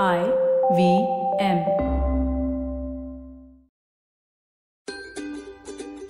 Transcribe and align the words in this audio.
I 0.00 0.20
V 0.72 0.84
M. 1.40 1.58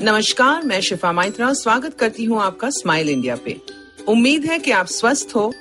नमस्कार, 0.03 0.63
मैं 0.63 0.81
शिफा 0.81 1.11
माइत्रा, 1.13 1.53
स्वागत 1.53 1.95
करती 1.95 2.25
हूँ 2.25 2.41
आपका 2.43 2.71
स्माइल 2.71 3.09
इंडिया 3.09 3.37
पे। 3.37 3.57
उम्मीद 4.09 4.45
है 4.45 4.59
कि 4.59 4.71
आप 4.71 4.87
स्वस्थ 4.87 5.35
हो 5.37 5.53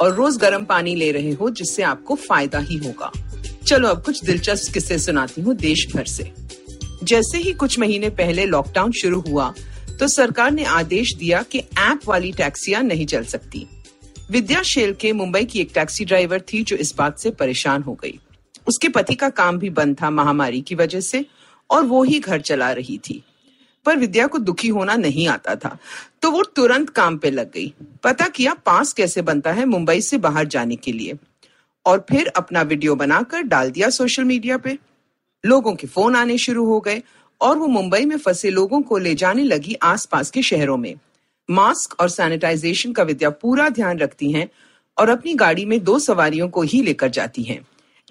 और 0.00 0.14
रोज 0.14 0.36
गर्म 0.36 0.64
पानी 0.64 0.94
ले 0.94 1.12
रहे 1.12 1.32
हो, 1.32 1.50
जिससे 1.50 1.82
आपको 1.82 2.14
फ़ायदा 2.16 2.58
ही 2.58 2.76
होगा। 2.76 3.12
चलो 3.66 3.88
अब 3.88 4.02
कुछ 4.04 4.24
दिलचस्प 4.24 4.72
किस्से 4.74 4.98
सुनाती 4.98 5.40
हूँ 5.40 5.54
देश 5.56 5.86
भर 5.94 6.04
से। 6.06 6.32
जैसे 7.04 7.38
ही 7.38 7.52
कुछ 7.52 7.78
महीने 7.78 8.10
पहले 8.10 8.46
लॉकडाउन 8.46 8.92
शुरू 8.92 9.20
हुआ 9.20 9.52
तो 10.00 10.08
सरकार 10.08 10.50
ने 10.50 10.64
आदेश 10.64 11.14
दिया 11.16 11.42
कि 11.42 11.58
ऐप 11.58 12.08
वाली 12.08 12.32
टैक्सियाँ 12.32 12.82
नहीं 12.82 13.06
चल 13.06 13.24
सकती। 13.24 13.66
विद्या 14.30 14.62
शेल 14.62 14.92
के 14.94 15.12
मुंबई 15.12 15.44
की 15.44 15.60
एक 15.60 15.70
टैक्सी 15.74 16.04
ड्राइवर 16.04 16.40
थी 16.52 16.62
जो 16.62 16.76
इस 16.76 16.94
बात 16.96 17.18
से 17.18 17.30
परेशान 17.30 17.82
हो 17.82 17.92
गई। 17.94 18.18
उसके 18.66 18.88
पति 18.88 19.14
का 19.14 19.28
काम 19.30 19.58
भी 19.58 19.70
बंद 19.70 19.96
था 20.02 20.10
महामारी 20.10 20.60
की 20.60 20.74
वजह 20.74 21.00
से, 21.00 21.24
और 21.70 21.84
वो 21.84 22.02
ही 22.02 22.18
घर 22.20 22.40
चला 22.40 22.70
रही 22.72 22.98
थी। 22.98 23.22
पर 23.86 23.96
विद्या 23.96 24.26
को 24.26 24.38
दुखी 24.38 24.68
होना 24.68 24.94
नहीं 24.96 25.26
आता 25.28 25.54
था 25.56 25.76
तो 26.22 26.30
वो 26.30 26.42
तुरंत 26.46 26.90
काम 26.90 27.16
पे 27.18 27.30
लग 27.30 27.50
गई। 27.52 27.72
पता 28.04 28.28
किया 28.28 28.54
पास 28.56 28.92
कैसे 28.92 29.22
बनता 29.22 29.52
है 29.52 29.64
मुंबई 29.66 30.00
से 30.00 30.18
बाहर 30.18 30.46
जाने 30.46 30.76
के 30.76 30.92
लिए। 30.92 31.16
और 31.86 32.04
फिर 32.10 32.26
अपना 32.26 32.62
वीडियो 32.62 32.94
बनाकर 32.94 33.42
डाल 33.42 33.70
दिया 33.70 33.90
सोशल 33.90 34.24
मीडिया 34.24 34.58
पे। 34.58 34.78
लोगों 35.44 35.74
के 35.74 35.86
फ़ोन 35.86 36.16
आने 36.16 36.38
शुरू 36.38 36.64
हो 36.66 36.80
गए, 36.80 37.02
और 37.40 37.58
वो 37.58 37.66
मुंबई 37.66 38.04
में 38.04 38.16
फंसे 38.16 38.50
लोगों 38.50 38.80
को 38.82 38.98
ले 38.98 39.14
जाने 39.14 39.44
लगी 39.44 39.74
आसपास 39.82 40.30
के 40.30 40.42
शहरों 40.42 40.76
में। 40.76 40.94
मास्क 41.50 42.00
और 42.00 42.08
सैनिटाइजेशन 42.08 42.92
का 42.92 43.02
विद्या 43.02 43.30
पूरा 43.30 43.68
ध्यान 43.68 43.98
रखती 43.98 44.32
हैं 44.32 44.48
और 44.98 45.08
अपनी 45.08 45.34
गाड़ी 45.34 45.64
में 45.64 45.84
दो 45.84 45.98
सवारियों 45.98 46.48
को 46.48 46.62
ही 46.62 46.82
लेकर 46.82 47.08
जाती 47.08 47.42
हैं। 47.42 47.60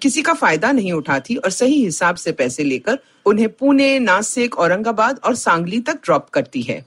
किसी 0.02 0.22
का 0.22 0.32
फ़ायदा 0.34 0.72
नहीं 0.72 0.92
उठाती 0.92 1.36
और 1.36 1.50
सही 1.50 1.84
हिसाब 1.84 2.16
से 2.16 2.32
पैसे 2.32 2.64
लेकर 2.64 2.98
उन्हें 3.26 3.48
पुणे, 3.48 3.98
नासिक, 3.98 4.58
औरंगाबाद 4.58 5.20
और 5.24 5.34
सांगली 5.34 5.80
तक 5.80 5.94
ड्रॉप 5.94 6.28
करती 6.28 6.62
है। 6.62 6.84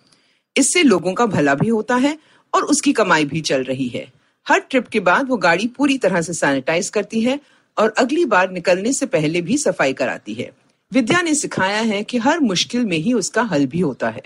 इससे 0.57 0.83
लोगों 0.83 1.13
का 1.13 1.25
भला 1.25 1.55
भी 1.55 1.67
होता 1.67 1.95
है 1.95 2.17
और 2.53 2.63
उसकी 2.63 2.93
कमाई 2.93 3.25
भी 3.25 3.41
चल 3.41 3.63
रही 3.63 3.87
है। 3.87 4.11
हर 4.47 4.59
ट्रिप 4.59 4.87
के 4.87 4.99
बाद 4.99 5.29
वो 5.29 5.37
गाड़ी 5.37 5.67
पूरी 5.67 5.97
तरह 5.97 6.21
से 6.21 6.33
सैनिटाइज 6.33 6.89
करती 6.89 7.21
है 7.21 7.39
और 7.77 7.93
अगली 7.97 8.25
बार 8.25 8.51
निकलने 8.51 8.93
से 8.93 9.05
पहले 9.05 9.41
भी 9.41 9.57
सफ़ाई 9.57 9.93
कराती 9.93 10.33
है। 10.33 10.51
विद्या 10.91 11.21
ने 11.21 11.35
सिखाया 11.35 11.81
है 11.81 12.03
कि 12.03 12.17
हर 12.17 12.39
मुश्किल 12.39 12.85
में 12.85 12.97
ही 12.97 13.13
उसका 13.13 13.41
हल 13.41 13.65
भी 13.65 13.79
होता 13.79 14.09
है। 14.09 14.23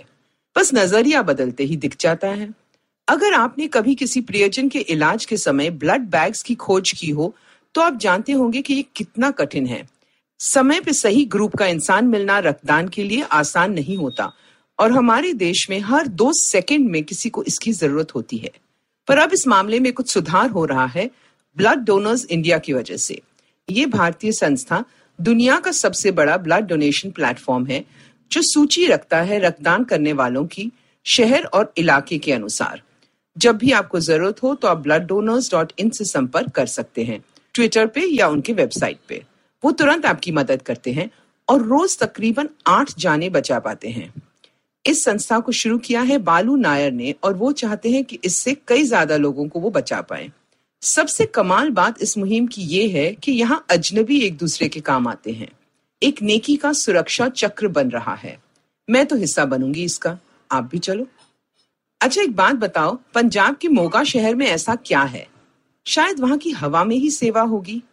बस 0.56 0.74
नज़रिया 0.74 1.22
बदलते 1.22 1.64
ही 1.64 1.76
दिख 1.78 1.96
जाता 2.00 2.28
है। 2.30 2.54
अगर 3.08 3.34
आपने 3.34 3.68
कभी 3.68 3.96
किसी 3.96 4.22
प्रियजन 4.22 4.70
के 4.70 4.80
इलाज 4.80 5.26
के 5.26 5.38
समय 5.38 5.70
ब्लड 5.72 6.02
बैग्स 6.12 6.44
की 6.44 6.56
खोज 6.58 6.92
की 6.92 7.10
हो 7.10 7.34
तो 7.76 7.82
आप 7.82 7.98
जानते 7.98 8.32
होंगे 8.34 8.62
कि 8.62 8.74
ये 8.74 8.86
कितना 8.96 9.30
कठिन 9.32 9.66
है। 9.68 9.82
समय 10.40 10.80
पे 10.82 10.94
सही 10.94 11.24
ग्रुप 11.26 11.56
का 11.56 11.66
इंसान 11.68 12.08
मिलना 12.08 12.38
रक्तदान 12.40 12.88
के 12.88 13.04
लिए 13.04 13.24
आसान 13.24 13.74
नहीं 13.74 13.98
होता, 13.98 14.32
और 14.80 14.92
हमारे 14.92 15.34
देश 15.36 15.66
में 15.70 15.80
हर 15.82 16.08
दो 16.10 16.32
सेकंड 16.36 16.90
में 16.90 17.04
किसी 17.04 17.30
को 17.30 17.44
इसकी 17.44 17.72
ज़रूरत 17.74 18.16
होती 18.16 18.38
है। 18.38 18.52
पर 19.08 19.18
अब 19.18 19.34
इस 19.34 19.48
मामले 19.48 19.80
में 19.80 19.92
कुछ 19.94 20.14
सुधार 20.14 20.50
हो 20.50 20.66
रहा 20.66 20.86
है 20.88 21.10
ब्लड 21.58 21.84
डोनर्स 21.86 22.26
इंडिया 22.28 22.58
की 22.58 22.74
वजह 22.74 22.98
से। 22.98 23.22
ये 23.68 23.86
भारतीय 23.88 24.32
संस्था 24.34 24.84
दुनिया 25.20 25.60
का 25.60 25.72
सबसे 25.74 26.12
बड़ा 26.14 26.38
ब्लड 26.38 26.68
डोनेशन 26.68 27.12
प्लेटफॉर्म 27.12 27.66
है 27.66 27.84
जो 28.32 28.42
सूची 28.44 28.86
रखता 28.88 29.22
है 29.22 29.40
रक्तदान 29.40 29.84
करने 29.84 30.14
वालों 30.14 30.46
की 30.48 30.72
शहर 31.06 31.44
और 31.46 31.74
इलाके 31.78 32.18
के 32.18 32.32
अनुसार। 32.34 32.82
जब 33.36 33.58
भी 33.58 33.72
आपको 33.74 34.00
ज़रूरत 34.00 34.42
हो 34.44 34.54
तो 34.56 34.68
आप 34.68 34.78
ब्लड 34.78 35.06
डोनर्स 35.08 35.52
डॉट 35.52 35.72
इन 35.80 35.90
से 35.90 36.06
संपर्क 36.06 36.52
कर 36.52 36.66
सकते 36.68 37.04
हैं। 37.04 37.24
ट्विटर 37.56 37.88
पे 37.88 38.06
या 38.10 38.28
उनके 38.28 38.54
वेबसाइट 38.54 38.98
पे। 39.10 39.24
वो 39.64 39.72
तुरंत 39.74 40.06
आपकी 40.06 40.32
मदद 40.32 40.62
करते 40.62 40.92
हैं 40.92 41.10
और 41.48 41.62
रोज 41.64 41.98
तकरीबन 42.00 42.50
आठ 42.68 42.94
जाने 42.98 43.30
बचा 43.30 43.60
पाते 43.60 43.90
हैं। 43.90 44.14
इस 44.86 45.04
संस्था 45.04 45.40
को 45.40 45.52
शुरू 45.52 45.78
किया 45.78 46.02
है 46.02 46.18
बालू 46.22 46.56
नायर 46.56 46.92
ने 46.92 47.14
और 47.24 47.34
वो 47.34 47.52
चाहते 47.54 47.92
हैं 47.92 48.04
कि 48.04 48.20
इससे 48.24 48.56
कई 48.68 48.84
ज़्यादा 48.84 49.18
लोगों 49.18 49.48
को 49.48 49.60
वो 49.60 49.70
बचा 49.72 50.02
पाए। 50.02 50.30
सबसे 50.82 51.26
कमाल 51.26 51.70
बात 51.72 52.02
इस 52.02 52.18
मुहिम 52.18 52.48
की 52.48 52.62
ये 52.64 52.88
है 52.90 53.12
कि 53.14 53.32
यहाँ 53.32 53.66
अजनबी 53.72 54.20
एक 54.22 54.38
दूसरे 54.38 54.68
के 54.70 54.80
काम 54.82 55.08
आते 55.08 55.32
हैं। 55.32 55.48
एक 56.04 56.22
नेकी 56.22 56.56
का 56.56 56.74
सुरक्षा 56.74 57.30
चक्र 57.30 57.68
बन 57.68 57.90
रहा 57.90 58.16
है। 58.16 58.44
मैं 58.90 59.06
तो 59.06 59.16
हिस्सा 59.16 59.46
बनूँगी 59.46 59.84
इसका। 59.84 60.20
आप 60.52 60.64
भी 60.64 60.80
चलो। 60.80 61.08
अच्छा 62.02 62.22
एक 62.22 62.36
बात 62.36 62.56
बताओ, 62.56 63.00
पंजाब 63.14 63.56
के 63.56 63.68
मोगा 63.68 64.04
शहर 64.04 64.36
में 64.36 64.48
ऐसा 64.48 64.76
क्या 64.76 65.02
है? 65.02 65.28
शायद 65.88 66.20
वहाँ 66.20 66.38
की 66.38 66.52
हवा 66.52 66.84
में 66.84 66.96
ही 66.96 67.10
सेवा 67.10 67.42
होगी। 67.42 67.84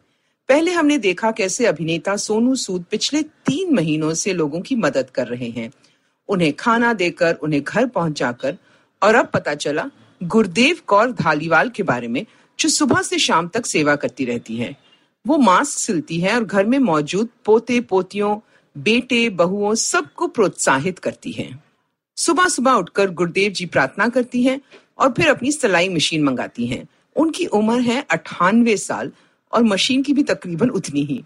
पहले 0.48 0.72
हमने 0.72 0.98
देखा 0.98 1.30
कैसे 1.30 1.66
अभिनेता 1.66 2.16
सोनू 2.16 2.54
सूद 2.54 2.84
पिछले 2.90 3.22
तीन 3.22 3.74
महीनों 3.74 4.14
से 4.14 4.32
लोगों 4.32 4.60
की 4.60 4.76
मदद 4.76 5.10
कर 5.10 5.26
रहे 5.26 5.50
हैं। 5.50 5.72
उन्हें 6.28 6.52
खाना 6.52 6.92
देकर, 6.92 7.34
उन्हें 7.34 7.62
घर 7.62 7.86
पहुंचाकर, 7.86 8.56
और 9.02 9.14
अब 9.14 9.26
पता 9.26 9.54
चला, 9.54 9.90
गुरदेव 10.22 10.78
कौर 10.86 11.12
धालीवाल 11.12 11.70
के 11.70 11.82
बारे 11.82 12.08
में, 12.08 12.26
जो 12.60 12.68
सुबह 12.68 13.02
से 13.02 13.18
शाम 13.18 13.48
तक 13.48 13.66
सेवा 13.66 13.96
करती 13.96 14.24
रहती 14.24 14.56
है। 14.56 14.81
वो 15.26 15.36
मास्क 15.38 15.78
सिलती 15.78 16.18
है 16.20 16.34
और 16.34 16.44
घर 16.44 16.64
में 16.64 16.78
मौजूद 16.78 17.28
पोते, 17.44 17.80
पोतियों, 17.80 18.36
बेटे, 18.76 19.28
बहुओं 19.30 19.74
सबको 19.74 20.26
प्रोत्साहित 20.28 20.98
करती 20.98 21.32
है। 21.32 21.48
सुबह 22.16 22.48
सुबह 22.48 22.72
उठकर 22.72 23.10
गुरुदेव 23.10 23.52
जी 23.52 23.66
प्रार्थना 23.66 24.08
करती 24.08 24.42
हैं 24.42 24.60
और 24.98 25.12
फिर 25.12 25.28
अपनी 25.28 25.52
सिलाई 25.52 25.88
मशीन 25.88 26.24
मंगाती 26.24 26.66
हैं। 26.66 26.86
उनकी 27.16 27.46
उम्र 27.46 27.80
है 27.80 28.00
अठानवे 28.10 28.76
साल 28.76 29.12
और 29.52 29.62
मशीन 29.62 30.02
की 30.02 30.12
भी 30.12 30.22
तकरीबन 30.22 30.70
उतनी 30.70 31.04
ही, 31.04 31.22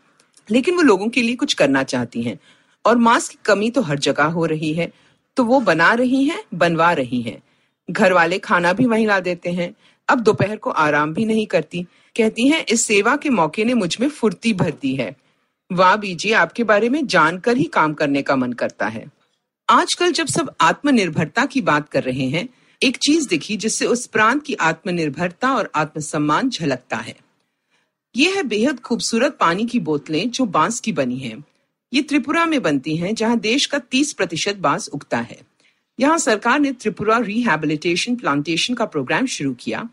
लेकिन 0.49 0.77
वो 0.77 0.83
लोगों 0.83 1.09
के 1.09 1.23
लिए 1.23 1.35
कुछ 1.37 1.55
करना 1.55 1.83
चाहती 1.85 2.23
हैं। 2.23 2.39
और 2.85 2.97
मास्क 2.99 3.33
की 3.33 3.39
कमी 3.45 3.71
तो 3.71 3.83
हर 3.83 3.99
जगह 3.99 4.25
हो 4.25 4.47
रही 4.47 4.73
है 4.75 4.91
तो 5.37 5.45
वो 5.45 5.61
बना 5.61 5.93
रही 5.95 6.25
हैं, 6.25 6.43
बनवा 6.55 6.93
रही 6.93 7.21
हैं। 7.23 7.41
घर 7.91 8.13
वाले 8.13 8.39
खाना 8.39 8.73
भी 8.73 8.85
वहीं 8.85 9.07
ला 9.07 9.21
देते 9.21 9.51
हैं। 9.51 9.75
अब 10.09 10.21
दोपहर 10.21 10.57
को 10.57 10.71
आराम 10.71 11.15
भी 11.15 11.25
नहीं 11.25 11.47
करती। 11.47 11.87
कहती 12.17 12.49
हैं, 12.49 12.67
इस 12.69 12.87
सेवा 12.87 13.17
के 13.17 13.31
मौके 13.31 13.65
ने 13.65 13.75
मुझमें 13.75 14.09
फुर्ती 14.09 14.53
भर 14.53 14.71
दी 14.71 14.95
है। 14.95 15.17
वाह 15.73 15.97
बीजी, 15.97 16.33
आपके 16.33 16.65
बारे 16.65 16.89
में 16.89 17.07
जानकर 17.07 17.57
ही 17.57 17.65
काम 17.65 17.95
करने 17.95 18.23
का 18.23 18.37
मन 18.37 18.53
करता 18.53 18.87
है। 18.87 19.13
आजकल 19.71 20.13
जब 20.13 20.27
सब 20.27 20.55
आत्मनिर्भरता 20.61 21.47
की 21.47 21.61
बात 21.61 21.89
कर 21.89 22.03
रहे 22.03 22.29
हैं, 22.29 22.49
एक 22.83 22.97
चीज़ 22.97 23.29
दिखी 23.29 23.57
जिससे 23.57 23.87
उस 23.87 24.07
प्रांत 24.07 24.45
की 24.45 24.55
आत्मनिर्भरता 24.55 25.55
और 25.55 25.71
आत्मसम्मान 25.75 26.51
झलकता 26.51 26.97
है। 26.97 27.17
ये 28.17 28.37
है 28.37 28.43
बेहद 28.43 28.81
खूबसूरत 28.81 29.37
पानी 29.41 29.67
की 29.67 29.81
बोतलें 29.81 30.31
जो 30.31 30.45
बाँस 30.45 30.81
की 30.81 30.93
बनी 30.93 31.19
हैं। 31.19 31.45
ये 31.93 32.03
त्रिपुरा 32.03 32.47
में 32.47 32.63
बनती 32.63 32.97
हैं, 32.97 33.15
जहाँ 33.15 33.39
देश 33.39 33.67
का 33.67 33.79
30 33.79 34.13
प्रतिशत 34.13 34.57
बाँस 34.57 34.89
उगता 34.89 35.19
है। 35.19 35.39
यहाँ 35.99 36.19
सरकार 36.19 36.59
ने 36.61 36.73
त्रिपुरा 36.73 37.19
रिहेबिलिटेशन 37.19 38.17
प्लांटेशन 38.17 38.75
का 38.75 38.85
प्रोग्राम 38.85 39.27
शुरू 39.27 39.53
किया, 39.55 39.89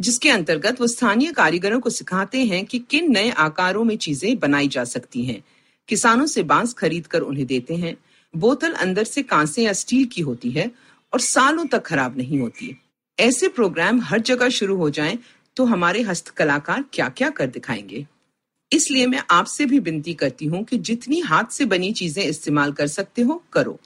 जिसके 0.00 0.30
अंतर्गत 0.30 0.80
वो 0.80 0.86
स्थानीय 0.86 1.32
कारीगरों 1.32 1.80
को 1.80 1.90
सिखाते 1.90 2.44
हैं 2.44 2.64
कि 2.64 2.78
किन 2.90 3.10
नए 3.12 3.30
आकारों 3.30 3.84
में 3.84 3.96
चीज़ें 3.96 4.38
बनाई 4.38 4.68
जा 4.68 4.84
सकती 4.84 5.24
हैं। 5.24 5.42
किसानों 5.88 6.26
से 6.26 6.42
बाँस 6.42 6.74
खरीद 6.74 7.06
कर 7.06 7.20
उन्हें 7.20 7.46
देते 7.46 7.74
हैं। 7.74 7.96
बोतल 8.34 8.72
अंदर 8.72 9.04
से 9.04 9.22
कांसे 9.22 9.62
या 9.62 9.72
स्टील 9.72 10.04
की 10.04 10.22
होती 10.22 10.50
है 10.50 10.70
और 11.12 11.20
सालों 11.20 11.66
तक 11.66 11.82
खराब 11.82 12.16
नहीं 12.18 12.38
होती। 12.40 12.76
ऐसे 13.18 13.48
प्रोग्राम 13.48 14.00
हर 14.00 14.20
जगह 14.20 14.48
शुरू 14.48 14.76
हो 14.76 14.90
जाएँ 14.90 15.18
तो 15.56 15.64
हमारे 15.64 16.02
हस्तकलाकार 16.02 16.84
क्या 16.92 17.08
क्या 17.08 17.28
कर 17.30 17.46
दिखाएँगे? 17.46 18.06
इसलिए 18.72 19.06
मैं 19.06 19.22
आपसे 19.30 19.66
भी 19.66 19.78
विनती 19.78 20.14
करती 20.14 20.46
हूँ 20.46 20.62
कि 20.64 20.78
जितनी 20.78 21.18
हाथ 21.20 21.50
से 21.50 21.64
बनी 21.64 21.92
चीज़ें 21.92 22.24
इस्तेमाल 22.24 22.72
कर 22.72 22.86
सकते 22.86 23.22
हो, 23.22 23.42
करो। 23.52 23.78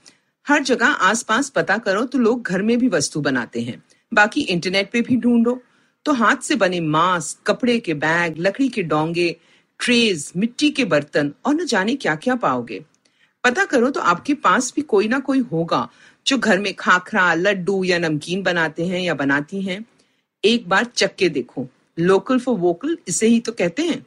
हर 0.46 0.62
जगह 0.62 0.86
आसपास 0.86 1.48
पता 1.50 1.76
करो 1.78 2.04
तो 2.04 2.18
लोग 2.18 2.42
घर 2.42 2.62
में 2.62 2.78
भी 2.78 2.88
वस्तु 2.88 3.20
बनाते 3.20 3.60
हैं। 3.60 3.82
बाकी 4.14 4.40
इंटरनेट 4.40 4.90
पे 4.90 5.00
भी 5.00 5.16
ढूंढो। 5.16 5.62
तो 6.04 6.12
हाथ 6.12 6.36
से 6.36 6.56
बने 6.56 6.80
मास्क, 6.80 7.38
कपड़े 7.46 7.78
के 7.78 7.94
बैग, 7.94 8.34
लकड़ी 8.38 8.68
के 8.68 8.82
डोंगे 8.82 9.36
ट्रेज 9.80 10.32
मिट्टी 10.36 10.70
के 10.70 10.84
बर्तन 10.84 11.32
और 11.47 11.54
न 11.54 11.66
जाने 11.66 11.94
क्या 11.94 12.15
क्या 12.15 12.34
पाओगे। 12.34 12.84
पता 13.44 13.65
करो 13.65 13.91
तो 13.91 14.00
आपके 14.00 14.34
पास 14.34 14.72
भी 14.76 14.82
कोई 14.82 15.09
ना 15.09 15.18
कोई 15.18 15.38
होगा 15.38 15.88
जो 16.26 16.38
घर 16.38 16.59
में 16.59 16.74
खाखरा, 16.74 17.34
लड्डू 17.34 17.84
या 17.84 17.98
नमकीन 17.98 18.42
बनाते 18.42 18.86
हैं 18.86 19.00
या 19.00 19.15
बनाती 19.15 19.62
हैं। 19.62 19.84
एक 20.44 20.68
बार 20.68 20.84
चक्के 20.84 21.28
देखो। 21.28 21.68
लोकल 21.98 22.38
फॉर 22.38 22.59
वोकल 22.59 22.97
इसे 23.09 23.26
ही 23.26 23.41
तो 23.41 23.53
कहते 23.53 23.82
हैं। 23.82 24.06